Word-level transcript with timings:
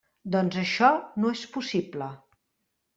Doncs 0.35 0.57
això 0.61 0.89
no 1.21 1.37
és 1.37 1.47
possible. 1.59 2.13